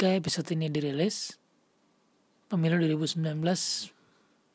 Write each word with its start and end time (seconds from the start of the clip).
Ketika 0.00 0.16
episode 0.16 0.48
ini 0.56 0.72
dirilis, 0.72 1.36
pemilu 2.48 2.80
2019 2.80 3.20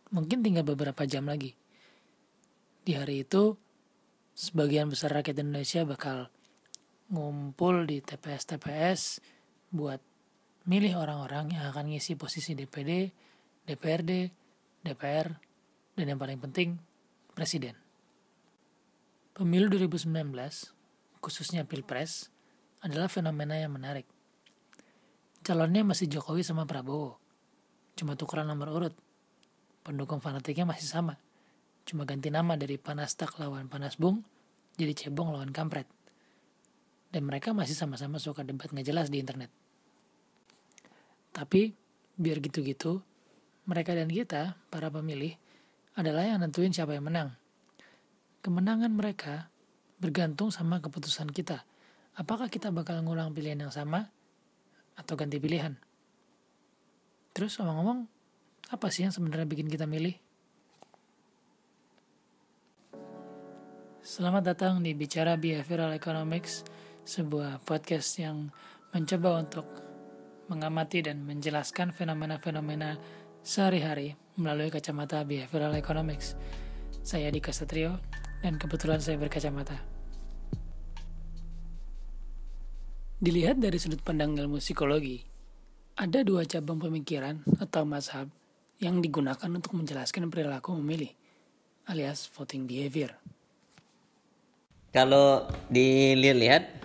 mungkin 0.10 0.42
tinggal 0.42 0.66
beberapa 0.66 1.06
jam 1.06 1.30
lagi. 1.30 1.54
Di 2.82 2.98
hari 2.98 3.22
itu, 3.22 3.54
sebagian 4.34 4.90
besar 4.90 5.14
rakyat 5.14 5.46
Indonesia 5.46 5.86
bakal 5.86 6.34
ngumpul 7.14 7.86
di 7.86 8.02
TPS-TPS 8.02 9.22
buat 9.70 10.02
milih 10.66 10.98
orang-orang 10.98 11.54
yang 11.54 11.70
akan 11.70 11.94
ngisi 11.94 12.18
posisi 12.18 12.58
DPD, 12.58 13.14
DPRD, 13.70 14.34
DPR, 14.82 15.30
dan 15.94 16.06
yang 16.10 16.18
paling 16.18 16.42
penting, 16.42 16.82
Presiden. 17.38 17.78
Pemilu 19.38 19.70
2019, 19.70 20.10
khususnya 21.22 21.70
Pilpres, 21.70 22.34
adalah 22.82 23.06
fenomena 23.06 23.54
yang 23.62 23.78
menarik 23.78 24.10
Calonnya 25.46 25.86
masih 25.86 26.10
Jokowi 26.10 26.42
sama 26.42 26.66
Prabowo. 26.66 27.22
Cuma 27.94 28.18
tukeran 28.18 28.50
nomor 28.50 28.74
urut. 28.74 28.98
Pendukung 29.86 30.18
fanatiknya 30.18 30.66
masih 30.66 30.90
sama. 30.90 31.22
Cuma 31.86 32.02
ganti 32.10 32.34
nama 32.34 32.58
dari 32.58 32.82
Panas 32.82 33.14
Tak 33.14 33.38
lawan 33.38 33.70
Panas 33.70 33.94
Bung 34.02 34.26
jadi 34.74 34.98
Cebong 34.98 35.30
lawan 35.30 35.54
Kampret. 35.54 35.86
Dan 37.14 37.30
mereka 37.30 37.54
masih 37.54 37.78
sama-sama 37.78 38.18
suka 38.18 38.42
debat 38.42 38.74
nggak 38.74 38.90
jelas 38.90 39.14
di 39.14 39.22
internet. 39.22 39.54
Tapi 41.30 41.78
biar 42.18 42.42
gitu-gitu, 42.42 43.06
mereka 43.70 43.94
dan 43.94 44.10
kita, 44.10 44.58
para 44.74 44.90
pemilih, 44.90 45.38
adalah 45.94 46.26
yang 46.26 46.42
nentuin 46.42 46.74
siapa 46.74 46.98
yang 46.98 47.06
menang. 47.06 47.30
Kemenangan 48.42 48.90
mereka 48.90 49.54
bergantung 50.02 50.50
sama 50.50 50.82
keputusan 50.82 51.30
kita. 51.30 51.64
Apakah 52.18 52.50
kita 52.50 52.74
bakal 52.74 53.04
ngulang 53.06 53.36
pilihan 53.36 53.62
yang 53.62 53.72
sama 53.72 54.15
atau 54.96 55.14
ganti 55.20 55.40
pilihan. 55.40 55.76
Terus 57.36 57.60
ngomong-ngomong, 57.60 58.08
apa 58.72 58.88
sih 58.90 59.04
yang 59.04 59.12
sebenarnya 59.12 59.48
bikin 59.48 59.68
kita 59.68 59.84
milih? 59.84 60.16
Selamat 64.06 64.56
datang 64.56 64.80
di 64.86 64.94
Bicara 64.94 65.36
Behavioral 65.36 65.92
Economics, 65.98 66.64
sebuah 67.04 67.60
podcast 67.66 68.16
yang 68.22 68.54
mencoba 68.94 69.42
untuk 69.42 69.68
mengamati 70.48 71.02
dan 71.02 71.26
menjelaskan 71.26 71.90
fenomena-fenomena 71.92 73.02
sehari-hari 73.42 74.14
melalui 74.38 74.70
kacamata 74.70 75.26
Behavioral 75.26 75.74
Economics. 75.74 76.38
Saya 77.02 77.34
Dika 77.34 77.50
Satrio, 77.50 77.98
dan 78.46 78.62
kebetulan 78.62 79.02
saya 79.02 79.18
berkacamata. 79.18 79.95
Dilihat 83.16 83.64
dari 83.64 83.80
sudut 83.80 84.04
pandang 84.04 84.36
ilmu 84.36 84.60
psikologi, 84.60 85.24
ada 85.96 86.20
dua 86.20 86.44
cabang 86.44 86.84
pemikiran 86.84 87.40
atau 87.64 87.88
mazhab 87.88 88.28
yang 88.84 89.00
digunakan 89.00 89.48
untuk 89.48 89.72
menjelaskan 89.72 90.28
perilaku 90.28 90.76
memilih, 90.76 91.16
alias 91.88 92.28
voting 92.36 92.68
behavior. 92.68 93.16
Kalau 94.92 95.48
dilihat 95.72 96.76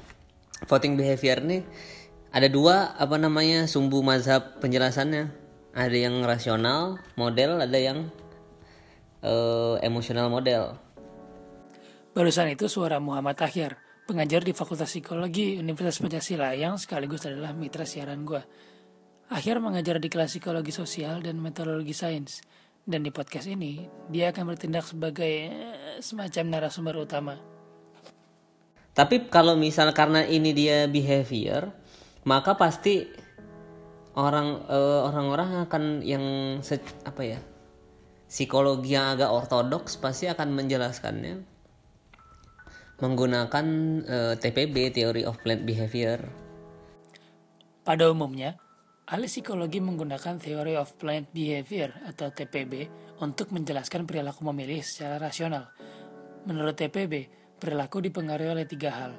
voting 0.71 0.95
behavior 0.95 1.43
ini 1.43 1.67
ada 2.31 2.47
dua 2.47 2.95
apa 2.95 3.19
namanya 3.19 3.67
sumbu 3.67 3.99
mazhab 3.99 4.63
penjelasannya. 4.63 5.35
Ada 5.75 5.99
yang 5.99 6.23
rasional 6.23 7.03
model, 7.19 7.59
ada 7.59 7.79
yang 7.79 8.07
uh, 9.27 9.83
emosional 9.83 10.31
model. 10.31 10.79
Barusan 12.15 12.55
itu 12.55 12.71
suara 12.71 13.03
Muhammad 13.03 13.35
Akhir 13.43 13.90
pengajar 14.11 14.43
di 14.43 14.51
Fakultas 14.51 14.91
Psikologi 14.91 15.55
Universitas 15.55 16.03
Pancasila 16.03 16.51
yang 16.59 16.75
sekaligus 16.83 17.31
adalah 17.31 17.55
mitra 17.55 17.87
siaran 17.87 18.27
gue. 18.27 18.43
Akhir 19.31 19.63
mengajar 19.63 20.03
di 20.03 20.11
kelas 20.11 20.35
psikologi 20.35 20.75
sosial 20.75 21.23
dan 21.23 21.39
metodologi 21.39 21.95
sains. 21.95 22.43
Dan 22.83 23.07
di 23.07 23.15
podcast 23.15 23.47
ini, 23.47 23.87
dia 24.11 24.35
akan 24.35 24.51
bertindak 24.51 24.83
sebagai 24.83 25.47
eh, 25.47 26.03
semacam 26.03 26.59
narasumber 26.59 26.99
utama. 26.99 27.39
Tapi 28.91 29.31
kalau 29.31 29.55
misal 29.55 29.95
karena 29.95 30.27
ini 30.27 30.51
dia 30.51 30.91
behavior, 30.91 31.71
maka 32.27 32.59
pasti 32.59 33.07
orang 34.19 34.67
uh, 34.67 35.07
orang-orang 35.07 35.71
akan 35.71 36.03
yang 36.03 36.59
apa 37.07 37.23
ya 37.23 37.39
psikologi 38.27 38.99
yang 38.99 39.15
agak 39.15 39.31
ortodoks 39.31 40.03
pasti 40.03 40.27
akan 40.27 40.51
menjelaskannya 40.59 41.60
menggunakan 43.01 43.67
uh, 44.05 44.33
eh, 44.33 44.35
TPB 44.37 44.93
(Theory 44.95 45.25
of 45.25 45.41
Plant 45.41 45.65
Behavior). 45.65 46.21
Pada 47.81 48.13
umumnya, 48.13 48.61
ahli 49.09 49.27
psikologi 49.27 49.81
menggunakan 49.81 50.37
Theory 50.39 50.77
of 50.77 50.95
Plant 51.01 51.33
Behavior 51.33 51.91
atau 52.07 52.29
TPB 52.31 52.87
untuk 53.25 53.51
menjelaskan 53.51 54.05
perilaku 54.05 54.45
memilih 54.53 54.85
secara 54.85 55.17
rasional. 55.19 55.73
Menurut 56.45 56.77
TPB, 56.77 57.29
perilaku 57.59 58.05
dipengaruhi 58.05 58.53
oleh 58.53 58.67
tiga 58.69 58.93
hal. 58.93 59.13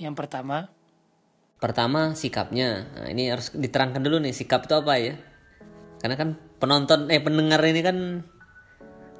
Yang 0.00 0.14
pertama, 0.16 0.68
pertama 1.60 2.16
sikapnya. 2.16 2.88
Nah, 2.96 3.06
ini 3.12 3.28
harus 3.28 3.52
diterangkan 3.52 4.00
dulu 4.00 4.16
nih 4.24 4.32
sikap 4.32 4.64
itu 4.64 4.74
apa 4.74 4.96
ya? 4.96 5.14
Karena 6.00 6.16
kan 6.16 6.28
penonton 6.56 7.12
eh 7.12 7.20
pendengar 7.20 7.60
ini 7.68 7.80
kan 7.84 7.96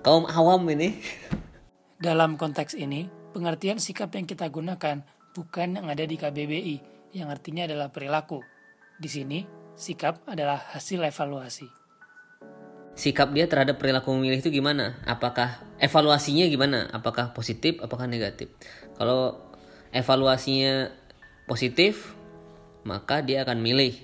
kaum 0.00 0.24
awam 0.24 0.64
ini. 0.72 0.96
Dalam 2.00 2.40
konteks 2.40 2.72
ini, 2.80 3.19
Pengertian 3.30 3.78
sikap 3.78 4.10
yang 4.18 4.26
kita 4.26 4.50
gunakan 4.50 5.06
bukan 5.38 5.78
yang 5.78 5.86
ada 5.86 6.02
di 6.02 6.18
KBBI, 6.18 6.76
yang 7.14 7.30
artinya 7.30 7.62
adalah 7.62 7.94
perilaku. 7.94 8.42
Di 8.98 9.06
sini, 9.06 9.46
sikap 9.78 10.26
adalah 10.26 10.58
hasil 10.74 10.98
evaluasi. 10.98 11.70
Sikap 12.98 13.30
dia 13.30 13.46
terhadap 13.46 13.78
perilaku 13.78 14.10
memilih 14.18 14.42
itu 14.42 14.50
gimana? 14.50 14.98
Apakah 15.06 15.62
evaluasinya 15.78 16.50
gimana? 16.50 16.90
Apakah 16.90 17.30
positif, 17.30 17.78
apakah 17.78 18.10
negatif? 18.10 18.50
Kalau 18.98 19.38
evaluasinya 19.94 20.90
positif, 21.46 22.18
maka 22.82 23.22
dia 23.22 23.46
akan 23.46 23.62
milih. 23.62 23.94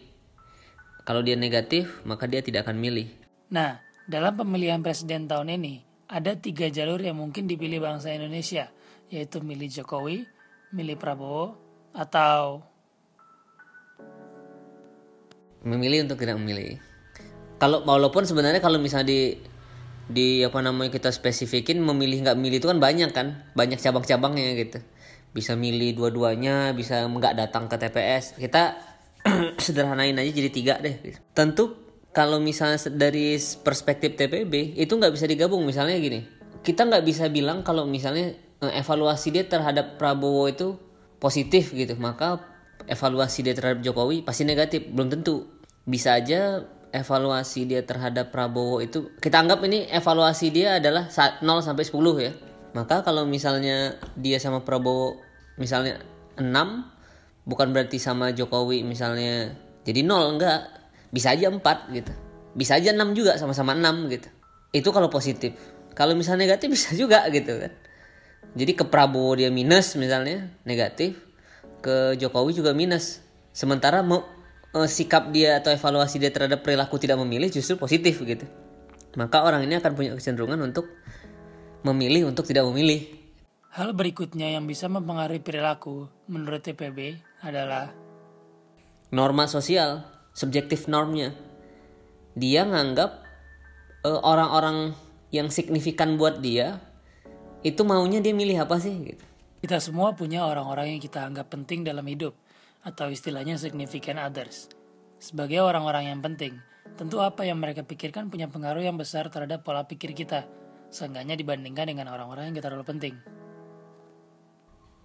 Kalau 1.02 1.26
dia 1.26 1.34
negatif, 1.34 1.98
maka 2.06 2.30
dia 2.30 2.46
tidak 2.46 2.62
akan 2.62 2.78
milih. 2.78 3.10
Nah, 3.50 3.82
dalam 4.06 4.38
pemilihan 4.38 4.86
presiden 4.86 5.26
tahun 5.26 5.58
ini, 5.58 5.82
ada 6.06 6.38
tiga 6.38 6.70
jalur 6.70 7.02
yang 7.02 7.18
mungkin 7.18 7.50
dipilih 7.50 7.82
bangsa 7.82 8.14
Indonesia– 8.14 8.70
yaitu 9.10 9.38
milih 9.42 9.70
Jokowi, 9.70 10.26
milih 10.74 10.98
Prabowo, 10.98 11.54
atau 11.94 12.62
memilih 15.66 16.06
untuk 16.06 16.22
tidak 16.22 16.38
memilih. 16.38 16.78
Kalau 17.58 17.82
walaupun 17.82 18.22
sebenarnya 18.28 18.62
kalau 18.62 18.78
misalnya 18.78 19.10
di 19.10 19.20
di 20.06 20.46
apa 20.46 20.62
namanya 20.62 20.94
kita 20.94 21.10
spesifikin 21.10 21.82
memilih 21.82 22.22
nggak 22.22 22.38
milih 22.38 22.62
itu 22.62 22.68
kan 22.70 22.78
banyak 22.78 23.10
kan, 23.10 23.50
banyak 23.58 23.80
cabang-cabangnya 23.82 24.54
gitu. 24.54 24.78
Bisa 25.34 25.58
milih 25.58 25.98
dua-duanya, 25.98 26.70
bisa 26.72 27.02
nggak 27.04 27.34
datang 27.34 27.66
ke 27.66 27.76
TPS. 27.76 28.38
Kita 28.38 28.78
sederhanain 29.64 30.14
aja 30.14 30.30
jadi 30.30 30.50
tiga 30.52 30.74
deh. 30.78 30.94
Tentu 31.34 31.74
kalau 32.14 32.38
misalnya 32.40 32.80
dari 32.94 33.36
perspektif 33.36 34.14
TPB 34.16 34.78
itu 34.78 34.92
nggak 34.94 35.12
bisa 35.12 35.26
digabung 35.26 35.66
misalnya 35.66 35.98
gini. 35.98 36.22
Kita 36.62 36.86
nggak 36.86 37.04
bisa 37.04 37.26
bilang 37.28 37.66
kalau 37.66 37.84
misalnya 37.84 38.45
evaluasi 38.64 39.36
dia 39.36 39.44
terhadap 39.44 40.00
Prabowo 40.00 40.48
itu 40.48 40.80
positif 41.20 41.72
gitu. 41.76 41.96
Maka 42.00 42.40
evaluasi 42.88 43.44
dia 43.44 43.52
terhadap 43.52 43.84
Jokowi 43.84 44.24
pasti 44.24 44.48
negatif. 44.48 44.88
Belum 44.88 45.12
tentu. 45.12 45.48
Bisa 45.84 46.16
aja 46.16 46.64
evaluasi 46.94 47.68
dia 47.68 47.84
terhadap 47.84 48.32
Prabowo 48.32 48.80
itu 48.80 49.12
kita 49.20 49.42
anggap 49.42 49.60
ini 49.68 49.84
evaluasi 49.90 50.48
dia 50.48 50.80
adalah 50.80 51.12
0 51.12 51.42
sampai 51.60 51.84
10 51.84 52.24
ya. 52.24 52.32
Maka 52.72 53.04
kalau 53.04 53.28
misalnya 53.28 53.96
dia 54.16 54.40
sama 54.40 54.64
Prabowo 54.64 55.20
misalnya 55.60 56.00
6 56.40 56.44
bukan 57.46 57.68
berarti 57.72 58.00
sama 58.00 58.32
Jokowi 58.32 58.84
misalnya 58.84 59.52
jadi 59.84 60.00
0 60.00 60.40
enggak. 60.40 60.60
Bisa 61.12 61.32
aja 61.32 61.52
4 61.52 61.60
gitu. 61.92 62.12
Bisa 62.56 62.80
aja 62.80 62.96
6 62.96 63.12
juga 63.12 63.36
sama-sama 63.36 63.76
6 63.76 64.08
gitu. 64.10 64.28
Itu 64.72 64.88
kalau 64.90 65.12
positif. 65.12 65.54
Kalau 65.96 66.12
misalnya 66.12 66.48
negatif 66.48 66.72
bisa 66.76 66.96
juga 66.96 67.24
gitu 67.28 67.60
kan 67.60 67.85
jadi 68.54 68.72
ke 68.76 68.84
Prabowo 68.86 69.34
dia 69.34 69.50
minus 69.50 69.96
misalnya 69.98 70.52
negatif, 70.62 71.18
ke 71.82 72.14
Jokowi 72.20 72.52
juga 72.54 72.76
minus. 72.76 73.24
Sementara 73.50 74.04
mau 74.04 74.22
eh, 74.76 74.88
sikap 74.88 75.32
dia 75.32 75.58
atau 75.58 75.72
evaluasi 75.72 76.20
dia 76.20 76.30
terhadap 76.30 76.62
perilaku 76.62 77.00
tidak 77.00 77.18
memilih 77.18 77.48
justru 77.48 77.74
positif 77.80 78.20
gitu. 78.22 78.46
Maka 79.16 79.42
orang 79.42 79.64
ini 79.64 79.80
akan 79.80 79.92
punya 79.96 80.12
kecenderungan 80.12 80.60
untuk 80.60 80.86
memilih 81.82 82.28
untuk 82.28 82.44
tidak 82.44 82.68
memilih. 82.68 83.08
Hal 83.72 83.92
berikutnya 83.92 84.56
yang 84.56 84.64
bisa 84.64 84.88
mempengaruhi 84.88 85.40
perilaku 85.40 86.08
menurut 86.28 86.64
TPB 86.64 87.20
adalah 87.44 87.92
norma 89.12 89.44
sosial, 89.48 90.04
subjektif 90.32 90.88
normnya. 90.88 91.36
Dia 92.36 92.64
nganggap 92.64 93.10
uh, 94.04 94.20
orang-orang 94.24 94.96
yang 95.32 95.52
signifikan 95.52 96.16
buat 96.16 96.40
dia 96.40 96.80
itu 97.64 97.80
maunya 97.84 98.20
dia 98.20 98.34
milih 98.36 98.64
apa 98.66 98.76
sih 98.80 98.92
gitu. 98.92 99.24
Kita 99.62 99.80
semua 99.80 100.12
punya 100.12 100.44
orang-orang 100.44 100.96
yang 100.96 101.00
kita 101.02 101.24
anggap 101.24 101.48
penting 101.48 101.82
dalam 101.82 102.04
hidup 102.04 102.36
atau 102.86 103.10
istilahnya 103.10 103.58
significant 103.58 104.20
others. 104.20 104.70
Sebagai 105.18 105.58
orang-orang 105.64 106.12
yang 106.12 106.20
penting, 106.22 106.60
tentu 106.94 107.18
apa 107.18 107.42
yang 107.42 107.58
mereka 107.58 107.82
pikirkan 107.82 108.30
punya 108.30 108.46
pengaruh 108.46 108.84
yang 108.84 108.94
besar 108.94 109.26
terhadap 109.32 109.66
pola 109.66 109.88
pikir 109.88 110.14
kita, 110.14 110.46
seenggaknya 110.92 111.34
dibandingkan 111.34 111.90
dengan 111.90 112.14
orang-orang 112.14 112.52
yang 112.52 112.54
kita 112.54 112.70
terlalu 112.70 112.86
penting. 112.86 113.14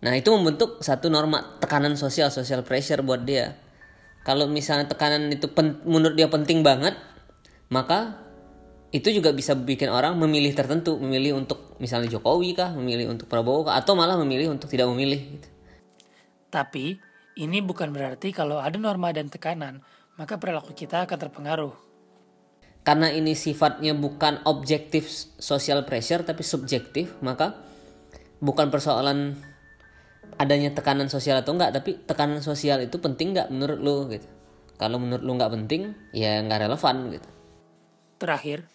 Nah 0.01 0.13
itu 0.17 0.29
membentuk 0.33 0.81
satu 0.81 1.09
norma 1.09 1.57
tekanan 1.61 1.97
sosial, 1.97 2.29
social 2.29 2.61
pressure 2.61 3.01
buat 3.01 3.25
dia. 3.25 3.57
Kalau 4.21 4.45
misalnya 4.45 4.85
tekanan 4.85 5.33
itu 5.33 5.49
pen, 5.49 5.81
menurut 5.85 6.13
dia 6.13 6.29
penting 6.29 6.61
banget, 6.61 6.93
maka 7.73 8.20
itu 8.91 9.07
juga 9.07 9.31
bisa 9.31 9.55
bikin 9.55 9.87
orang 9.87 10.19
memilih 10.19 10.51
tertentu, 10.51 10.99
memilih 10.99 11.39
untuk 11.39 11.79
misalnya 11.79 12.11
Jokowi 12.11 12.51
kah, 12.51 12.75
memilih 12.75 13.07
untuk 13.07 13.31
Prabowo 13.31 13.71
kah, 13.71 13.79
atau 13.79 13.95
malah 13.95 14.19
memilih 14.19 14.51
untuk 14.51 14.67
tidak 14.67 14.91
memilih. 14.91 15.39
Gitu. 15.39 15.47
Tapi 16.51 16.99
ini 17.39 17.63
bukan 17.63 17.95
berarti 17.95 18.35
kalau 18.35 18.59
ada 18.59 18.75
norma 18.75 19.15
dan 19.15 19.31
tekanan, 19.31 19.79
maka 20.19 20.35
perilaku 20.35 20.75
kita 20.75 21.07
akan 21.07 21.17
terpengaruh. 21.17 21.73
Karena 22.83 23.07
ini 23.13 23.31
sifatnya 23.31 23.95
bukan 23.95 24.43
objektif 24.43 25.07
social 25.39 25.87
pressure 25.87 26.27
tapi 26.27 26.43
subjektif, 26.43 27.15
maka 27.23 27.55
bukan 28.43 28.67
persoalan 28.67 29.39
adanya 30.35 30.75
tekanan 30.75 31.07
sosial 31.07 31.39
atau 31.39 31.55
enggak, 31.55 31.71
tapi 31.71 31.95
tekanan 32.03 32.43
sosial 32.43 32.83
itu 32.83 32.99
penting 32.99 33.37
nggak 33.37 33.47
menurut 33.53 33.79
lo 33.79 33.97
gitu. 34.11 34.27
Kalau 34.75 34.99
menurut 34.99 35.23
lo 35.23 35.31
nggak 35.37 35.53
penting, 35.55 35.93
ya 36.11 36.41
nggak 36.43 36.67
relevan 36.67 36.95
gitu. 37.15 37.29
Terakhir, 38.17 38.65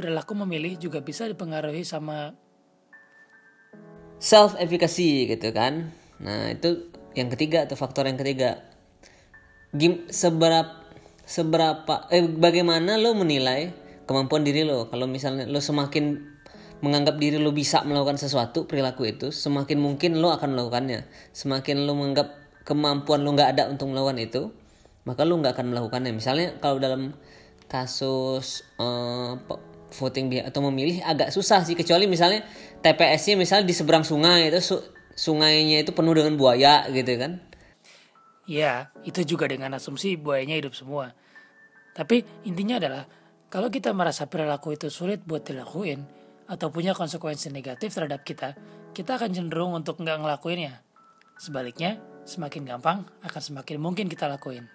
perilaku 0.00 0.32
memilih 0.32 0.80
juga 0.80 1.04
bisa 1.04 1.28
dipengaruhi 1.28 1.84
sama 1.84 2.32
self 4.16 4.56
efficacy 4.56 5.28
gitu 5.28 5.52
kan. 5.52 5.92
Nah, 6.24 6.48
itu 6.48 6.88
yang 7.12 7.28
ketiga 7.28 7.68
atau 7.68 7.76
faktor 7.76 8.08
yang 8.08 8.16
ketiga. 8.16 8.64
Gim, 9.76 10.08
seberapa 10.08 10.80
seberapa 11.28 12.08
eh 12.08 12.24
bagaimana 12.26 12.96
lo 12.96 13.12
menilai 13.12 13.76
kemampuan 14.08 14.40
diri 14.40 14.64
lo? 14.64 14.88
Kalau 14.88 15.04
misalnya 15.04 15.44
lo 15.44 15.60
semakin 15.60 16.16
menganggap 16.80 17.20
diri 17.20 17.36
lo 17.36 17.52
bisa 17.52 17.84
melakukan 17.84 18.16
sesuatu 18.16 18.64
perilaku 18.64 19.04
itu, 19.04 19.28
semakin 19.28 19.76
mungkin 19.76 20.16
lo 20.16 20.32
akan 20.32 20.56
melakukannya. 20.56 21.04
Semakin 21.36 21.84
lo 21.84 21.92
menganggap 21.92 22.40
kemampuan 22.64 23.20
lo 23.20 23.36
nggak 23.36 23.56
ada 23.56 23.68
untuk 23.68 23.92
melakukan 23.92 24.16
itu, 24.16 24.42
maka 25.04 25.28
lo 25.28 25.36
nggak 25.38 25.54
akan 25.54 25.66
melakukannya. 25.76 26.12
Misalnya 26.16 26.56
kalau 26.58 26.80
dalam 26.80 27.14
kasus 27.70 28.66
uh, 28.82 29.38
voting 29.90 30.30
dia 30.30 30.42
atau 30.46 30.62
memilih 30.70 31.02
agak 31.02 31.34
susah 31.34 31.62
sih 31.66 31.74
kecuali 31.74 32.06
misalnya 32.06 32.46
TPS-nya 32.80 33.34
misalnya 33.36 33.66
di 33.66 33.74
seberang 33.74 34.06
sungai 34.06 34.48
itu 34.48 34.60
su 34.62 34.76
sungainya 35.14 35.84
itu 35.84 35.92
penuh 35.92 36.16
dengan 36.16 36.34
buaya 36.38 36.88
gitu 36.88 37.12
kan. 37.20 37.42
Ya, 38.48 38.90
itu 39.06 39.22
juga 39.22 39.46
dengan 39.46 39.76
asumsi 39.76 40.16
buayanya 40.18 40.58
hidup 40.58 40.74
semua. 40.74 41.14
Tapi 41.94 42.24
intinya 42.48 42.80
adalah 42.80 43.04
kalau 43.50 43.68
kita 43.68 43.90
merasa 43.92 44.26
perilaku 44.26 44.74
itu 44.74 44.88
sulit 44.90 45.22
buat 45.22 45.42
dilakuin 45.44 46.02
atau 46.50 46.70
punya 46.70 46.94
konsekuensi 46.94 47.50
negatif 47.50 47.94
terhadap 47.94 48.26
kita, 48.26 48.58
kita 48.90 49.18
akan 49.20 49.30
cenderung 49.30 49.74
untuk 49.76 50.02
nggak 50.02 50.18
ngelakuinnya. 50.18 50.82
Sebaliknya, 51.38 52.02
semakin 52.26 52.62
gampang 52.66 53.06
akan 53.22 53.42
semakin 53.42 53.78
mungkin 53.78 54.06
kita 54.10 54.26
lakuin. 54.26 54.66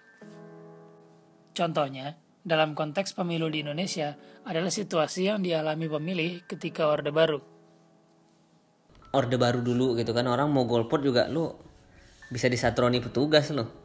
Contohnya, 1.56 2.20
dalam 2.46 2.78
konteks 2.78 3.18
pemilu 3.18 3.50
di 3.50 3.66
Indonesia 3.66 4.14
adalah 4.46 4.70
situasi 4.70 5.34
yang 5.34 5.42
dialami 5.42 5.90
pemilih 5.90 6.46
ketika 6.46 6.86
Orde 6.86 7.10
Baru. 7.10 7.42
Orde 9.18 9.38
Baru 9.42 9.66
dulu 9.66 9.98
gitu 9.98 10.14
kan 10.14 10.30
orang 10.30 10.54
mau 10.54 10.70
golput 10.70 11.02
juga 11.02 11.26
lu 11.26 11.50
bisa 12.30 12.46
disatroni 12.46 13.02
petugas 13.02 13.50
lo. 13.50 13.84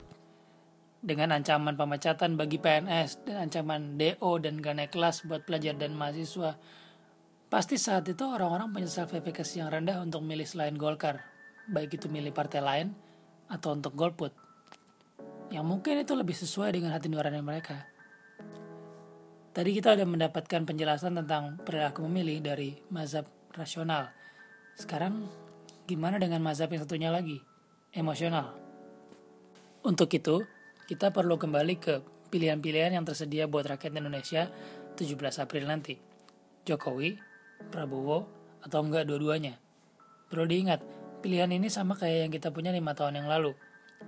Dengan 1.01 1.33
ancaman 1.33 1.81
pemecatan 1.81 2.37
bagi 2.37 2.61
PNS 2.61 3.25
dan 3.25 3.49
ancaman 3.49 3.97
DO 3.97 4.37
dan 4.45 4.61
gane 4.61 4.93
kelas 4.93 5.25
buat 5.25 5.49
pelajar 5.49 5.81
dan 5.81 5.97
mahasiswa, 5.97 6.61
pasti 7.49 7.81
saat 7.81 8.05
itu 8.13 8.21
orang-orang 8.29 8.69
punya 8.69 8.93
self 8.93 9.17
efficacy 9.17 9.65
yang 9.65 9.73
rendah 9.73 10.05
untuk 10.05 10.21
milih 10.21 10.45
selain 10.45 10.77
Golkar, 10.77 11.25
baik 11.73 11.97
itu 11.97 12.13
milih 12.13 12.37
partai 12.37 12.61
lain 12.61 12.93
atau 13.49 13.73
untuk 13.73 13.97
golput. 13.97 14.37
Yang 15.49 15.65
mungkin 15.65 16.05
itu 16.05 16.13
lebih 16.13 16.37
sesuai 16.37 16.77
dengan 16.77 16.93
hati 16.93 17.09
nurani 17.09 17.41
mereka. 17.41 17.90
Tadi 19.51 19.75
kita 19.75 19.99
sudah 19.99 20.07
mendapatkan 20.07 20.63
penjelasan 20.63 21.19
tentang 21.19 21.59
perilaku 21.67 22.07
memilih 22.07 22.39
dari 22.39 22.79
mazhab 22.87 23.27
rasional. 23.51 24.15
Sekarang 24.79 25.27
gimana 25.91 26.23
dengan 26.23 26.39
mazhab 26.39 26.71
yang 26.71 26.87
satunya 26.87 27.11
lagi, 27.11 27.43
emosional? 27.91 28.55
Untuk 29.83 30.07
itu, 30.15 30.47
kita 30.87 31.11
perlu 31.11 31.35
kembali 31.35 31.75
ke 31.83 31.99
pilihan-pilihan 32.31 32.95
yang 32.95 33.03
tersedia 33.03 33.51
buat 33.51 33.67
rakyat 33.67 33.99
Indonesia 33.99 34.47
17 34.95 35.19
April 35.43 35.67
nanti. 35.67 35.99
Jokowi, 36.63 37.19
Prabowo, 37.75 38.31
atau 38.63 38.87
enggak 38.87 39.11
dua-duanya. 39.11 39.59
Perlu 40.31 40.47
diingat, 40.47 40.79
pilihan 41.27 41.51
ini 41.51 41.67
sama 41.67 41.99
kayak 41.99 42.31
yang 42.31 42.33
kita 42.39 42.55
punya 42.55 42.71
lima 42.71 42.95
tahun 42.95 43.19
yang 43.19 43.27
lalu. 43.27 43.59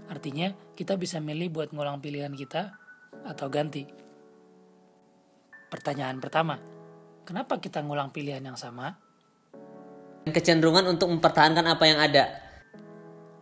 Artinya, 0.06 0.54
kita 0.78 0.94
bisa 0.94 1.18
milih 1.18 1.50
buat 1.50 1.74
ngulang 1.74 1.98
pilihan 1.98 2.30
kita 2.30 2.78
atau 3.26 3.50
ganti. 3.50 4.01
Pertanyaan 5.72 6.20
pertama, 6.20 6.60
kenapa 7.24 7.56
kita 7.56 7.80
ngulang 7.80 8.12
pilihan 8.12 8.44
yang 8.44 8.60
sama? 8.60 8.92
Kecenderungan 10.28 10.84
untuk 10.84 11.08
mempertahankan 11.08 11.64
apa 11.64 11.84
yang 11.88 11.96
ada. 11.96 12.28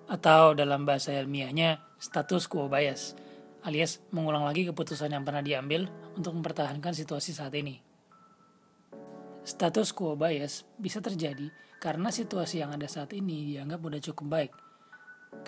Atau 0.07 0.55
dalam 0.55 0.87
bahasa 0.87 1.11
ilmiahnya, 1.11 1.83
status 1.99 2.47
quo 2.47 2.71
bias, 2.71 3.19
alias 3.67 3.99
mengulang 4.15 4.47
lagi 4.47 4.63
keputusan 4.63 5.11
yang 5.11 5.27
pernah 5.27 5.43
diambil 5.43 5.91
untuk 6.15 6.31
mempertahankan 6.39 6.95
situasi 6.95 7.35
saat 7.35 7.51
ini. 7.59 7.83
Status 9.43 9.91
quo 9.91 10.15
bias 10.15 10.63
bisa 10.79 11.03
terjadi 11.03 11.51
karena 11.83 12.15
situasi 12.15 12.63
yang 12.63 12.71
ada 12.71 12.87
saat 12.87 13.11
ini 13.11 13.59
dianggap 13.59 13.83
udah 13.83 13.99
cukup 14.07 14.27
baik. 14.31 14.53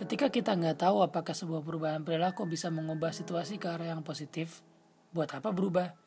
Ketika 0.02 0.34
kita 0.34 0.58
nggak 0.58 0.82
tahu 0.82 1.06
apakah 1.06 1.30
sebuah 1.30 1.62
perubahan 1.62 2.02
perilaku 2.02 2.42
bisa 2.42 2.74
mengubah 2.74 3.14
situasi 3.14 3.62
ke 3.62 3.70
arah 3.70 3.94
yang 3.94 4.02
positif, 4.02 4.66
buat 5.14 5.30
apa 5.30 5.54
berubah? 5.54 6.01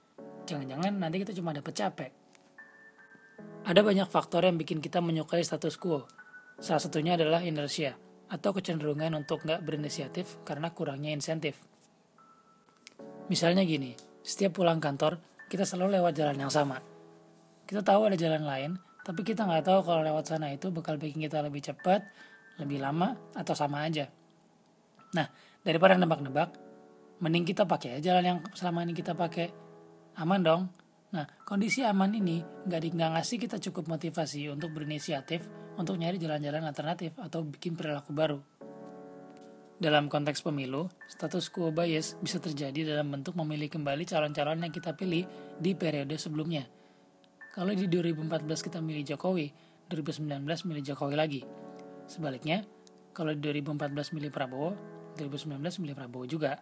Jangan-jangan 0.46 0.94
nanti 1.02 1.18
kita 1.26 1.34
cuma 1.34 1.52
dapat 1.52 1.74
capek. 1.74 2.12
Ada 3.66 3.82
banyak 3.82 4.06
faktor 4.14 4.46
yang 4.46 4.62
bikin 4.62 4.78
kita 4.78 5.02
menyukai 5.02 5.42
status 5.42 5.82
quo. 5.82 6.06
Salah 6.62 6.80
satunya 6.80 7.18
adalah 7.18 7.42
inersia, 7.42 7.98
atau 8.30 8.54
kecenderungan 8.54 9.12
untuk 9.18 9.42
nggak 9.42 9.66
berinisiatif 9.66 10.38
karena 10.46 10.70
kurangnya 10.70 11.12
insentif. 11.12 11.58
Misalnya 13.26 13.66
gini, 13.66 13.98
setiap 14.22 14.62
pulang 14.62 14.78
kantor, 14.78 15.18
kita 15.50 15.66
selalu 15.66 15.98
lewat 15.98 16.14
jalan 16.14 16.38
yang 16.38 16.54
sama. 16.54 16.78
Kita 17.66 17.82
tahu 17.82 18.06
ada 18.06 18.18
jalan 18.18 18.46
lain, 18.46 18.72
tapi 19.02 19.26
kita 19.26 19.50
nggak 19.50 19.66
tahu 19.66 19.82
kalau 19.82 20.06
lewat 20.06 20.30
sana 20.30 20.54
itu 20.54 20.70
bakal 20.70 21.02
bikin 21.02 21.26
kita 21.26 21.42
lebih 21.42 21.66
cepat, 21.66 22.06
lebih 22.62 22.78
lama, 22.86 23.18
atau 23.34 23.58
sama 23.58 23.82
aja. 23.82 24.06
Nah, 25.18 25.26
daripada 25.66 25.98
nebak-nebak, 25.98 26.54
mending 27.18 27.50
kita 27.50 27.66
pakai 27.66 27.98
jalan 27.98 28.24
yang 28.26 28.40
selama 28.54 28.86
ini 28.86 28.94
kita 28.94 29.18
pakai 29.18 29.65
aman 30.16 30.42
dong. 30.42 30.64
Nah, 31.16 31.28
kondisi 31.48 31.84
aman 31.84 32.12
ini 32.12 32.44
nggak 32.68 32.92
nggak 32.92 33.12
ngasih 33.16 33.38
kita 33.40 33.58
cukup 33.70 33.88
motivasi 33.88 34.52
untuk 34.52 34.76
berinisiatif 34.76 35.48
untuk 35.76 36.00
nyari 36.00 36.20
jalan-jalan 36.20 36.64
alternatif 36.68 37.16
atau 37.20 37.44
bikin 37.44 37.76
perilaku 37.76 38.12
baru. 38.12 38.40
Dalam 39.76 40.08
konteks 40.08 40.40
pemilu, 40.40 40.88
status 41.12 41.52
quo 41.52 41.68
bias 41.68 42.16
bisa 42.24 42.40
terjadi 42.40 42.96
dalam 42.96 43.12
bentuk 43.12 43.36
memilih 43.36 43.68
kembali 43.68 44.08
calon-calon 44.08 44.64
yang 44.64 44.72
kita 44.72 44.96
pilih 44.96 45.28
di 45.60 45.76
periode 45.76 46.16
sebelumnya. 46.16 46.64
Kalau 47.52 47.76
di 47.76 47.88
2014 47.88 48.48
kita 48.64 48.80
milih 48.80 49.04
Jokowi, 49.16 49.48
2019 49.92 50.68
milih 50.68 50.84
Jokowi 50.84 51.16
lagi. 51.16 51.42
Sebaliknya, 52.08 52.64
kalau 53.12 53.36
di 53.36 53.40
2014 53.44 54.16
milih 54.16 54.32
Prabowo, 54.32 54.76
2019 55.20 55.60
milih 55.84 55.96
Prabowo 55.96 56.24
juga. 56.28 56.60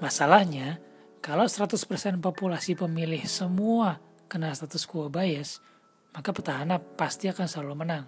Masalahnya, 0.00 0.80
kalau 1.18 1.44
100% 1.44 2.22
populasi 2.22 2.78
pemilih 2.78 3.22
semua 3.26 3.98
kena 4.30 4.52
status 4.54 4.84
quo 4.84 5.10
bias, 5.10 5.58
maka 6.14 6.30
petahana 6.30 6.78
pasti 6.78 7.26
akan 7.26 7.46
selalu 7.48 7.74
menang. 7.84 8.04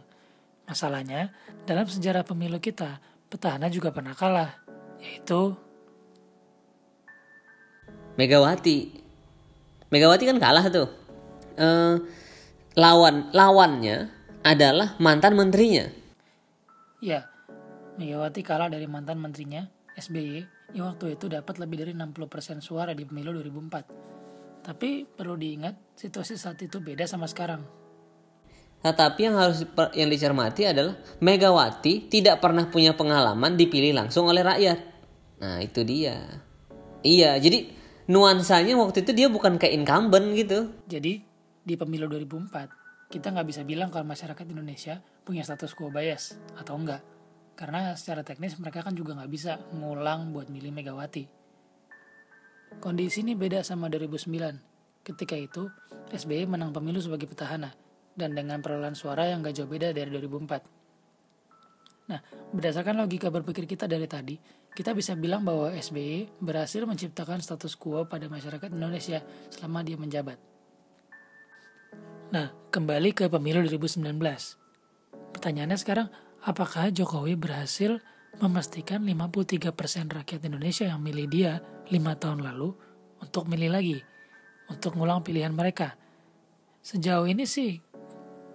Masalahnya, 0.68 1.34
dalam 1.66 1.88
sejarah 1.88 2.22
pemilu 2.22 2.62
kita, 2.62 3.02
petahana 3.26 3.66
juga 3.66 3.90
pernah 3.90 4.14
kalah, 4.14 4.62
yaitu 5.02 5.56
Megawati. 8.14 9.00
Megawati 9.88 10.24
kan 10.28 10.38
kalah 10.38 10.66
tuh. 10.68 10.88
Uh, 11.56 12.04
lawan 12.76 13.32
lawannya 13.32 14.12
adalah 14.44 14.94
mantan 15.00 15.34
menterinya. 15.34 15.88
Ya, 17.00 17.26
Megawati 17.96 18.44
kalah 18.44 18.68
dari 18.68 18.84
mantan 18.84 19.18
menterinya 19.24 19.66
SBY 19.96 20.59
yang 20.74 20.90
waktu 20.90 21.18
itu 21.18 21.26
dapat 21.26 21.58
lebih 21.58 21.82
dari 21.82 21.92
60% 21.96 22.62
suara 22.62 22.94
di 22.94 23.02
pemilu 23.06 23.34
2004. 23.36 24.64
Tapi 24.66 25.08
perlu 25.08 25.34
diingat, 25.34 25.96
situasi 25.96 26.36
saat 26.36 26.60
itu 26.60 26.78
beda 26.78 27.08
sama 27.08 27.24
sekarang. 27.26 27.64
Tetapi 28.80 29.20
yang 29.20 29.36
harus 29.36 29.64
yang 29.92 30.08
dicermati 30.08 30.64
adalah 30.64 30.96
Megawati 31.20 32.08
tidak 32.08 32.40
pernah 32.40 32.64
punya 32.68 32.96
pengalaman 32.96 33.56
dipilih 33.56 33.92
langsung 33.92 34.28
oleh 34.32 34.40
rakyat. 34.40 34.78
Nah, 35.40 35.60
itu 35.60 35.84
dia. 35.84 36.40
Iya, 37.04 37.36
jadi 37.36 37.72
nuansanya 38.08 38.76
waktu 38.80 39.04
itu 39.04 39.12
dia 39.12 39.28
bukan 39.28 39.60
kayak 39.60 39.84
incumbent 39.84 40.32
gitu. 40.36 40.72
Jadi 40.88 41.20
di 41.60 41.74
pemilu 41.76 42.08
2004 42.08 43.12
kita 43.12 43.34
nggak 43.34 43.48
bisa 43.48 43.62
bilang 43.66 43.90
kalau 43.92 44.06
masyarakat 44.06 44.46
Indonesia 44.48 45.02
punya 45.26 45.42
status 45.44 45.74
quo 45.76 45.92
bias 45.92 46.38
atau 46.56 46.78
enggak. 46.78 47.02
Karena 47.60 47.92
secara 47.92 48.24
teknis 48.24 48.56
mereka 48.56 48.80
kan 48.80 48.96
juga 48.96 49.12
nggak 49.12 49.28
bisa 49.28 49.60
ngulang 49.76 50.32
buat 50.32 50.48
milih 50.48 50.72
Megawati. 50.72 51.28
Kondisi 52.80 53.20
ini 53.20 53.36
beda 53.36 53.60
sama 53.60 53.92
2009. 53.92 55.04
Ketika 55.04 55.36
itu, 55.36 55.68
SBY 56.08 56.48
menang 56.48 56.72
pemilu 56.72 57.04
sebagai 57.04 57.28
petahana 57.28 57.76
dan 58.16 58.32
dengan 58.32 58.64
perolehan 58.64 58.96
suara 58.96 59.28
yang 59.28 59.44
gak 59.44 59.60
jauh 59.60 59.68
beda 59.68 59.92
dari 59.92 60.08
2004. 60.08 62.08
Nah, 62.08 62.20
berdasarkan 62.56 62.96
logika 62.96 63.28
berpikir 63.28 63.68
kita 63.68 63.84
dari 63.84 64.08
tadi, 64.08 64.40
kita 64.72 64.96
bisa 64.96 65.12
bilang 65.12 65.44
bahwa 65.44 65.76
SBY 65.76 66.40
berhasil 66.40 66.80
menciptakan 66.88 67.44
status 67.44 67.76
quo 67.76 68.08
pada 68.08 68.24
masyarakat 68.26 68.72
Indonesia 68.72 69.20
selama 69.52 69.84
dia 69.84 70.00
menjabat. 70.00 70.40
Nah, 72.30 72.54
kembali 72.70 73.10
ke 73.12 73.26
pemilu 73.26 73.66
2019. 73.66 74.06
Pertanyaannya 75.34 75.78
sekarang, 75.78 76.08
apakah 76.44 76.88
Jokowi 76.92 77.36
berhasil 77.36 78.00
memastikan 78.40 79.04
53% 79.04 79.74
rakyat 80.08 80.40
Indonesia 80.46 80.88
yang 80.88 81.00
milih 81.02 81.26
dia 81.28 81.60
5 81.88 82.22
tahun 82.22 82.40
lalu 82.46 82.72
untuk 83.20 83.50
milih 83.50 83.70
lagi, 83.72 83.98
untuk 84.72 84.96
ngulang 84.96 85.20
pilihan 85.20 85.52
mereka? 85.52 85.96
Sejauh 86.80 87.28
ini 87.28 87.44
sih 87.44 87.76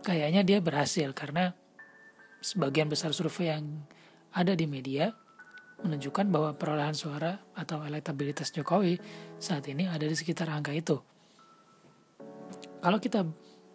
kayaknya 0.01 0.41
dia 0.41 0.57
berhasil 0.61 1.13
karena 1.13 1.53
sebagian 2.41 2.89
besar 2.89 3.13
survei 3.13 3.53
yang 3.53 3.85
ada 4.33 4.53
di 4.57 4.65
media 4.65 5.13
menunjukkan 5.81 6.31
bahwa 6.31 6.53
perolehan 6.57 6.97
suara 6.97 7.37
atau 7.53 7.83
elektabilitas 7.85 8.49
Jokowi 8.49 8.97
saat 9.37 9.67
ini 9.69 9.85
ada 9.85 10.05
di 10.07 10.15
sekitar 10.15 10.49
angka 10.49 10.73
itu. 10.73 10.97
Kalau 12.81 12.97
kita 13.01 13.25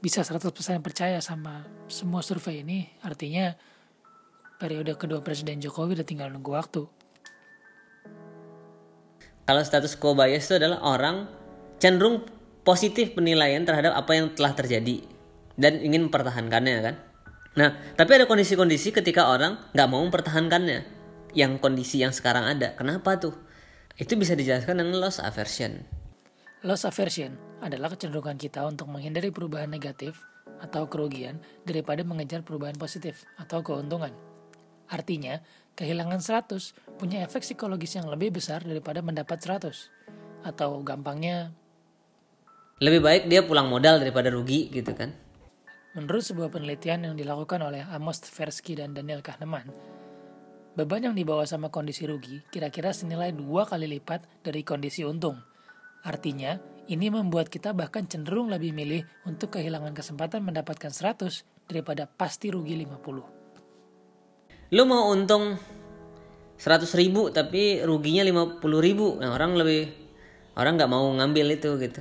bisa 0.00 0.22
100% 0.24 0.80
percaya 0.80 1.18
sama 1.20 1.66
semua 1.90 2.24
survei 2.24 2.64
ini, 2.64 2.88
artinya 3.04 3.52
periode 4.60 4.92
kedua 5.00 5.24
Presiden 5.24 5.56
Jokowi 5.64 5.96
udah 5.96 6.04
tinggal 6.04 6.28
nunggu 6.28 6.52
waktu. 6.52 6.84
Kalau 9.48 9.62
status 9.64 9.96
quo 9.96 10.12
bias 10.12 10.46
itu 10.46 10.60
adalah 10.60 10.84
orang 10.84 11.26
cenderung 11.80 12.22
positif 12.60 13.16
penilaian 13.16 13.64
terhadap 13.64 13.96
apa 13.96 14.12
yang 14.12 14.30
telah 14.36 14.52
terjadi 14.52 15.00
dan 15.56 15.80
ingin 15.80 16.06
mempertahankannya 16.06 16.76
kan. 16.84 16.94
Nah, 17.58 17.74
tapi 17.98 18.14
ada 18.14 18.30
kondisi-kondisi 18.30 18.94
ketika 18.94 19.26
orang 19.26 19.58
nggak 19.74 19.88
mau 19.90 20.04
mempertahankannya 20.06 20.86
yang 21.34 21.58
kondisi 21.58 21.98
yang 21.98 22.14
sekarang 22.14 22.46
ada. 22.46 22.76
Kenapa 22.78 23.18
tuh? 23.18 23.34
Itu 23.98 24.14
bisa 24.14 24.38
dijelaskan 24.38 24.78
dengan 24.78 25.02
loss 25.02 25.18
aversion. 25.18 25.82
Loss 26.62 26.86
aversion 26.86 27.34
adalah 27.58 27.90
kecenderungan 27.90 28.38
kita 28.38 28.62
untuk 28.68 28.86
menghindari 28.86 29.34
perubahan 29.34 29.72
negatif 29.72 30.20
atau 30.60 30.86
kerugian 30.86 31.40
daripada 31.66 32.04
mengejar 32.04 32.44
perubahan 32.44 32.76
positif 32.76 33.24
atau 33.40 33.64
keuntungan. 33.64 34.29
Artinya, 34.90 35.38
kehilangan 35.78 36.18
100 36.18 36.98
punya 36.98 37.22
efek 37.22 37.46
psikologis 37.46 37.94
yang 37.94 38.10
lebih 38.10 38.34
besar 38.34 38.66
daripada 38.66 39.00
mendapat 39.00 39.38
100. 39.38 39.88
Atau 40.42 40.82
gampangnya, 40.82 41.54
Lebih 42.80 43.00
baik 43.04 43.22
dia 43.28 43.44
pulang 43.44 43.68
modal 43.68 44.00
daripada 44.00 44.32
rugi 44.32 44.72
gitu 44.72 44.96
kan. 44.96 45.12
menurut 45.92 46.22
sebuah 46.22 46.54
penelitian 46.54 47.12
yang 47.12 47.14
dilakukan 47.18 47.60
oleh 47.60 47.82
Amos 47.92 48.22
Tversky 48.22 48.78
dan 48.78 48.94
Daniel 48.94 49.20
Kahneman, 49.26 49.68
beban 50.78 51.02
yang 51.02 51.12
dibawa 51.18 51.44
sama 51.44 51.68
kondisi 51.68 52.06
rugi 52.06 52.40
kira-kira 52.48 52.94
senilai 52.94 53.34
dua 53.34 53.66
kali 53.66 53.90
lipat 53.90 54.24
dari 54.40 54.62
kondisi 54.62 55.02
untung. 55.04 55.36
Artinya, 56.06 56.56
ini 56.88 57.12
membuat 57.12 57.52
kita 57.52 57.76
bahkan 57.76 58.08
cenderung 58.08 58.48
lebih 58.48 58.72
milih 58.72 59.04
untuk 59.28 59.60
kehilangan 59.60 59.92
kesempatan 59.92 60.40
mendapatkan 60.40 60.88
100 60.88 61.68
daripada 61.68 62.08
pasti 62.08 62.48
rugi 62.48 62.80
50. 62.80 63.39
Lu 64.70 64.86
mau 64.86 65.10
untung 65.10 65.58
100 66.60 66.86
ribu 66.94 67.34
tapi 67.34 67.82
ruginya 67.82 68.22
50 68.22 68.62
ribu. 68.78 69.18
Nah, 69.18 69.34
orang 69.34 69.58
lebih 69.58 69.90
orang 70.54 70.78
nggak 70.78 70.90
mau 70.90 71.10
ngambil 71.10 71.46
itu 71.58 71.74
gitu. 71.82 72.00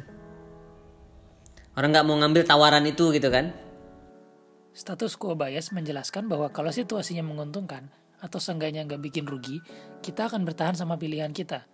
Orang 1.73 1.95
nggak 1.95 2.05
mau 2.05 2.15
ngambil 2.21 2.45
tawaran 2.45 2.85
itu 2.85 3.09
gitu 3.09 3.31
kan. 3.33 3.55
Status 4.75 5.17
quo 5.17 5.33
bias 5.33 5.73
menjelaskan 5.73 6.29
bahwa 6.29 6.53
kalau 6.53 6.69
situasinya 6.69 7.25
menguntungkan 7.25 7.89
atau 8.21 8.37
seenggaknya 8.37 8.85
nggak 8.85 9.01
bikin 9.01 9.25
rugi, 9.25 9.63
kita 10.03 10.29
akan 10.29 10.45
bertahan 10.45 10.75
sama 10.77 10.99
pilihan 10.99 11.31
kita. 11.31 11.65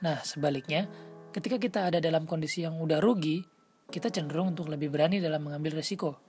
Nah, 0.00 0.22
sebaliknya, 0.22 0.86
ketika 1.34 1.58
kita 1.58 1.90
ada 1.90 1.98
dalam 1.98 2.24
kondisi 2.24 2.62
yang 2.62 2.78
udah 2.78 3.02
rugi, 3.02 3.42
kita 3.90 4.08
cenderung 4.08 4.54
untuk 4.54 4.70
lebih 4.70 4.94
berani 4.94 5.18
dalam 5.18 5.42
mengambil 5.42 5.82
resiko. 5.82 6.22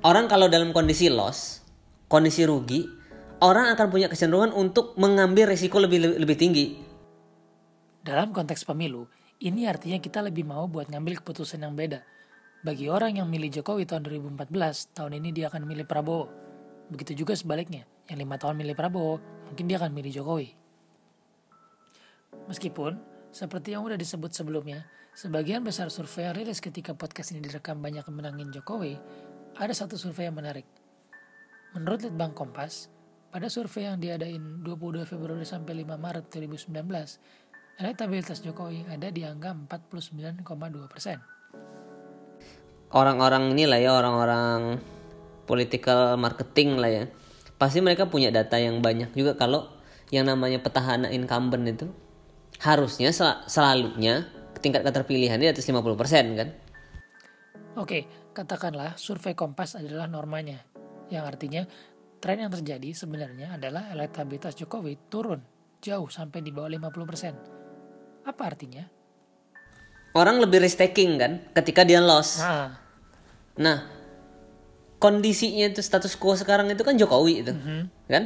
Orang 0.00 0.26
kalau 0.26 0.48
dalam 0.48 0.72
kondisi 0.72 1.12
loss, 1.12 1.60
kondisi 2.08 2.48
rugi, 2.48 2.99
orang 3.40 3.72
akan 3.72 3.86
punya 3.88 4.06
kecenderungan 4.06 4.52
untuk 4.52 4.94
mengambil 5.00 5.48
risiko 5.48 5.80
lebih 5.80 6.20
lebih 6.20 6.36
tinggi. 6.36 6.66
Dalam 8.00 8.32
konteks 8.32 8.64
pemilu, 8.64 9.08
ini 9.44 9.68
artinya 9.68 10.00
kita 10.00 10.24
lebih 10.24 10.44
mau 10.44 10.68
buat 10.68 10.88
ngambil 10.88 11.20
keputusan 11.24 11.64
yang 11.64 11.76
beda. 11.76 12.00
Bagi 12.60 12.92
orang 12.92 13.16
yang 13.16 13.28
milih 13.28 13.60
Jokowi 13.60 13.88
tahun 13.88 14.04
2014, 14.04 14.92
tahun 14.92 15.16
ini 15.16 15.32
dia 15.32 15.48
akan 15.48 15.64
milih 15.64 15.88
Prabowo. 15.88 16.28
Begitu 16.92 17.24
juga 17.24 17.32
sebaliknya, 17.32 17.88
yang 18.08 18.20
lima 18.20 18.36
tahun 18.36 18.60
milih 18.60 18.76
Prabowo, 18.76 19.16
mungkin 19.48 19.64
dia 19.64 19.80
akan 19.80 19.96
milih 19.96 20.12
Jokowi. 20.20 20.48
Meskipun, 22.52 23.00
seperti 23.32 23.72
yang 23.72 23.80
udah 23.80 23.96
disebut 23.96 24.36
sebelumnya, 24.36 24.84
sebagian 25.16 25.64
besar 25.64 25.88
survei 25.88 26.28
yang 26.28 26.36
rilis 26.36 26.60
ketika 26.60 26.92
podcast 26.92 27.32
ini 27.32 27.40
direkam 27.40 27.80
banyak 27.80 28.04
menangin 28.12 28.52
Jokowi, 28.52 29.00
ada 29.56 29.72
satu 29.72 29.96
survei 29.96 30.28
yang 30.28 30.36
menarik. 30.36 30.68
Menurut 31.72 32.04
Litbang 32.04 32.36
Kompas, 32.36 32.92
pada 33.30 33.46
survei 33.46 33.86
yang 33.86 34.02
diadain 34.02 34.66
22 34.66 35.06
Februari 35.06 35.46
sampai 35.46 35.86
5 35.86 35.94
Maret 35.94 36.26
2019, 36.34 36.74
elektabilitas 37.78 38.42
Jokowi 38.42 38.90
ada 38.90 39.06
di 39.08 39.22
angka 39.22 39.54
49,2 39.54 40.90
persen. 40.90 41.22
Orang-orang 42.90 43.54
ini 43.54 43.70
lah 43.70 43.78
ya 43.78 43.94
orang-orang 43.94 44.82
political 45.46 46.18
marketing 46.18 46.82
lah 46.82 46.90
ya. 46.90 47.04
Pasti 47.54 47.78
mereka 47.78 48.10
punya 48.10 48.34
data 48.34 48.58
yang 48.58 48.82
banyak 48.82 49.14
juga 49.14 49.38
kalau 49.38 49.70
yang 50.10 50.26
namanya 50.26 50.58
petahana 50.58 51.06
incumbent 51.14 51.70
itu 51.70 51.86
harusnya 52.58 53.14
sel 53.14 53.46
selalunya 53.46 54.26
tingkat 54.58 54.82
keterpilihan 54.82 55.38
di 55.38 55.46
atas 55.46 55.62
50% 55.70 56.34
kan. 56.34 56.48
Oke, 57.78 58.10
katakanlah 58.34 58.98
survei 58.98 59.38
Kompas 59.38 59.78
adalah 59.78 60.10
normanya, 60.10 60.66
yang 61.08 61.22
artinya 61.22 61.66
tren 62.20 62.38
yang 62.38 62.52
terjadi 62.52 62.92
sebenarnya 62.92 63.56
adalah 63.56 63.88
elektabilitas 63.90 64.52
Jokowi 64.54 65.08
turun 65.08 65.40
jauh 65.80 66.06
sampai 66.06 66.44
di 66.44 66.52
bawah 66.52 66.68
50%. 66.68 68.28
Apa 68.28 68.42
artinya? 68.44 68.84
Orang 70.12 70.36
lebih 70.38 70.60
risk 70.60 70.76
taking 70.76 71.16
kan 71.16 71.32
ketika 71.56 71.82
dia 71.82 71.98
loss. 71.98 72.38
Nah, 72.38 72.76
Nah, 73.56 73.78
kondisinya 74.96 75.68
itu 75.68 75.80
status 75.80 76.16
quo 76.16 76.32
sekarang 76.32 76.68
itu 76.68 76.80
kan 76.80 76.96
Jokowi 76.96 77.44
itu, 77.44 77.52
kan? 78.06 78.24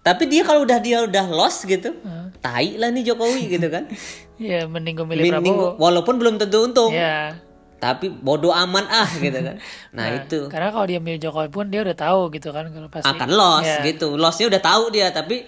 Tapi 0.00 0.24
dia 0.24 0.46
kalau 0.46 0.62
udah 0.62 0.78
dia 0.78 1.02
udah 1.02 1.26
loss 1.28 1.66
gitu, 1.66 1.92
tai 2.38 2.78
lah 2.78 2.88
nih 2.88 3.12
Jokowi 3.12 3.42
gitu 3.50 3.68
kan. 3.68 3.84
ya 4.40 4.64
mending 4.64 4.94
gue 4.94 5.06
milih 5.06 5.22
Mending 5.26 5.56
Prabowo. 5.56 5.76
walaupun 5.76 6.16
belum 6.16 6.34
tentu 6.36 6.64
untung, 6.64 6.92
Ya, 6.92 7.36
tapi 7.76 8.08
bodoh 8.08 8.50
aman 8.56 8.88
ah 8.88 9.10
gitu 9.20 9.36
kan. 9.36 9.56
Nah, 9.92 10.06
itu 10.16 10.48
karena 10.48 10.72
kalau 10.72 10.86
dia 10.88 11.00
milih 11.00 11.20
Jokowi 11.20 11.48
pun 11.52 11.68
dia 11.68 11.84
udah 11.84 11.96
tahu 11.96 12.32
gitu 12.32 12.48
kan 12.50 12.72
kalau 12.72 12.88
pasti 12.88 13.08
akan 13.08 13.28
loss 13.28 13.66
ya, 13.68 13.84
gitu. 13.84 14.16
Lossnya 14.16 14.46
udah 14.48 14.62
tahu 14.64 14.84
dia, 14.92 15.12
tapi 15.12 15.44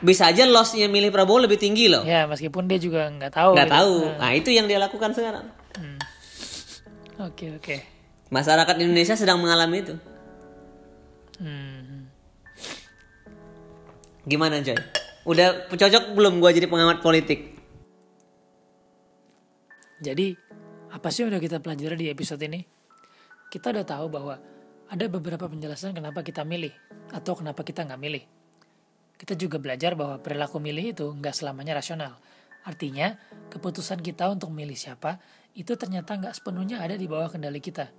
bisa 0.00 0.30
aja 0.30 0.48
lossnya 0.48 0.88
milih 0.88 1.12
Prabowo 1.12 1.44
lebih 1.44 1.60
tinggi 1.60 1.92
loh. 1.92 2.06
Ya, 2.08 2.24
meskipun 2.24 2.64
dia 2.66 2.80
juga 2.80 3.08
nggak 3.12 3.32
tahu. 3.34 3.52
Nggak 3.52 3.68
gitu. 3.68 3.76
tahu. 3.76 3.94
Nah 4.16 4.30
itu 4.32 4.48
yang 4.52 4.64
dia 4.64 4.80
lakukan 4.80 5.12
sekarang. 5.12 5.46
Oke, 7.18 7.50
oke. 7.58 7.76
Masyarakat 8.30 8.78
Indonesia 8.78 9.18
sedang 9.18 9.42
mengalami 9.42 9.82
itu. 9.82 9.94
Hmm. 11.42 12.06
Gimana 14.22 14.62
Joy? 14.62 14.78
Udah 15.26 15.66
cocok 15.66 16.14
belum 16.14 16.38
gua 16.38 16.54
jadi 16.54 16.70
pengamat 16.70 17.02
politik? 17.02 17.58
Jadi, 19.98 20.38
apa 20.98 21.14
sih 21.14 21.22
yang 21.22 21.30
udah 21.30 21.38
kita 21.38 21.62
pelajari 21.62 21.94
di 21.94 22.06
episode 22.10 22.42
ini? 22.42 22.66
Kita 23.46 23.70
udah 23.70 23.86
tahu 23.86 24.10
bahwa 24.10 24.34
ada 24.90 25.06
beberapa 25.06 25.46
penjelasan 25.46 25.94
kenapa 25.94 26.26
kita 26.26 26.42
milih 26.42 26.74
atau 27.14 27.38
kenapa 27.38 27.62
kita 27.62 27.86
nggak 27.86 28.02
milih. 28.02 28.26
Kita 29.14 29.38
juga 29.38 29.62
belajar 29.62 29.94
bahwa 29.94 30.18
perilaku 30.18 30.58
milih 30.58 30.98
itu 30.98 31.06
nggak 31.06 31.38
selamanya 31.38 31.78
rasional. 31.78 32.18
Artinya, 32.66 33.14
keputusan 33.46 34.02
kita 34.02 34.26
untuk 34.26 34.50
milih 34.50 34.74
siapa 34.74 35.22
itu 35.54 35.78
ternyata 35.78 36.18
nggak 36.18 36.34
sepenuhnya 36.34 36.82
ada 36.82 36.98
di 36.98 37.06
bawah 37.06 37.30
kendali 37.30 37.62
kita. 37.62 37.94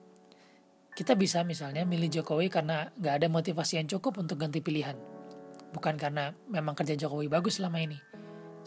Kita 0.92 1.16
bisa 1.16 1.48
misalnya 1.48 1.88
milih 1.88 2.20
Jokowi 2.20 2.52
karena 2.52 2.92
nggak 3.00 3.16
ada 3.16 3.28
motivasi 3.32 3.80
yang 3.80 3.88
cukup 3.88 4.20
untuk 4.20 4.44
ganti 4.44 4.60
pilihan. 4.60 5.00
Bukan 5.72 5.96
karena 5.96 6.36
memang 6.52 6.76
kerja 6.76 7.00
Jokowi 7.00 7.32
bagus 7.32 7.64
selama 7.64 7.80
ini. 7.80 7.96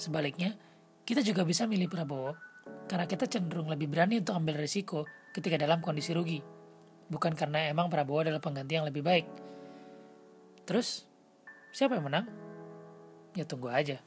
Sebaliknya, 0.01 0.57
kita 1.05 1.21
juga 1.21 1.45
bisa 1.45 1.69
milih 1.69 1.93
Prabowo 1.93 2.52
karena 2.87 3.07
kita 3.09 3.25
cenderung 3.27 3.71
lebih 3.71 3.89
berani 3.89 4.21
untuk 4.21 4.37
ambil 4.37 4.61
risiko 4.61 5.07
ketika 5.33 5.57
dalam 5.57 5.81
kondisi 5.81 6.13
rugi. 6.13 6.41
Bukan 7.09 7.37
karena 7.37 7.69
emang 7.69 7.93
Prabowo 7.93 8.25
adalah 8.25 8.41
pengganti 8.41 8.73
yang 8.79 8.87
lebih 8.89 9.05
baik. 9.05 9.27
Terus, 10.65 11.05
siapa 11.75 11.99
yang 11.99 12.07
menang? 12.07 12.27
Ya 13.35 13.45
tunggu 13.49 13.73
aja. 13.73 14.01